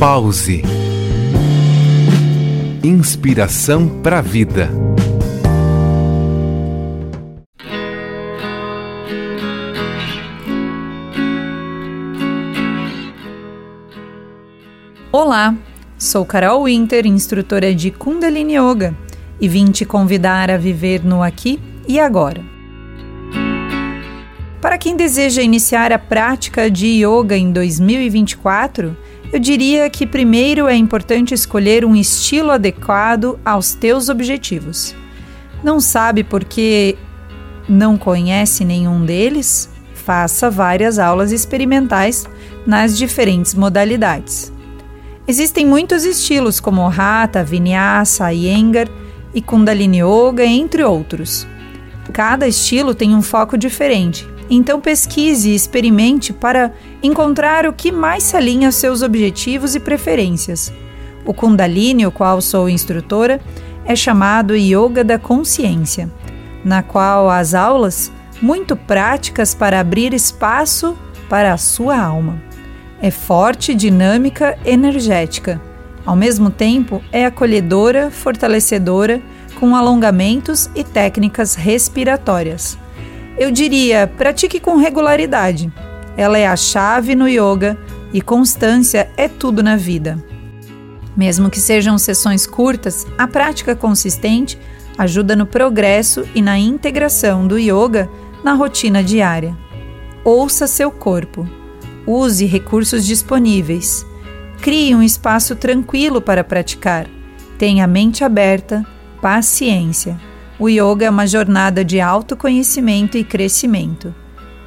[0.00, 0.62] Pause.
[2.82, 4.70] Inspiração para a vida.
[15.12, 15.54] Olá,
[15.98, 18.96] sou Carol Winter, instrutora de Kundalini Yoga,
[19.38, 22.59] e vim te convidar a viver no aqui e agora.
[24.60, 28.94] Para quem deseja iniciar a prática de yoga em 2024,
[29.32, 34.94] eu diria que primeiro é importante escolher um estilo adequado aos teus objetivos.
[35.64, 36.98] Não sabe porque
[37.66, 39.70] não conhece nenhum deles?
[39.94, 42.28] Faça várias aulas experimentais
[42.66, 44.52] nas diferentes modalidades.
[45.26, 48.88] Existem muitos estilos como Hatha, Vinyasa, Iyengar
[49.32, 51.46] e Kundalini Yoga, entre outros.
[52.12, 56.72] Cada estilo tem um foco diferente então pesquise e experimente para
[57.02, 60.72] encontrar o que mais se alinha aos seus objetivos e preferências.
[61.24, 63.40] O Kundalini, o qual sou instrutora,
[63.84, 66.10] é chamado Yoga da Consciência,
[66.64, 68.10] na qual as aulas
[68.42, 70.96] muito práticas para abrir espaço
[71.28, 72.42] para a sua alma.
[73.00, 75.60] É forte, dinâmica, energética.
[76.04, 79.22] Ao mesmo tempo, é acolhedora, fortalecedora,
[79.58, 82.78] com alongamentos e técnicas respiratórias.
[83.40, 85.72] Eu diria, pratique com regularidade.
[86.14, 87.74] Ela é a chave no yoga
[88.12, 90.22] e constância é tudo na vida.
[91.16, 94.58] Mesmo que sejam sessões curtas, a prática consistente
[94.98, 98.10] ajuda no progresso e na integração do yoga
[98.44, 99.56] na rotina diária.
[100.22, 101.48] Ouça seu corpo.
[102.06, 104.04] Use recursos disponíveis.
[104.60, 107.06] Crie um espaço tranquilo para praticar.
[107.56, 108.84] Tenha a mente aberta,
[109.22, 110.20] paciência
[110.60, 114.14] o yoga é uma jornada de autoconhecimento e crescimento.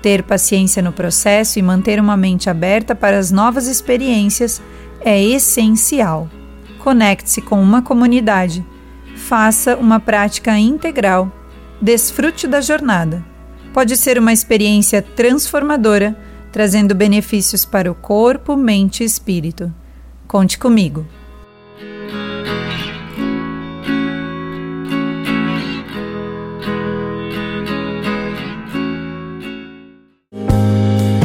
[0.00, 4.62] Ter paciência no processo e manter uma mente aberta para as novas experiências
[5.00, 6.30] é essencial.
[6.78, 8.64] Conecte-se com uma comunidade.
[9.16, 11.30] Faça uma prática integral.
[11.82, 13.24] Desfrute da jornada.
[13.74, 16.16] Pode ser uma experiência transformadora,
[16.52, 19.74] trazendo benefícios para o corpo, mente e espírito.
[20.28, 21.04] Conte comigo.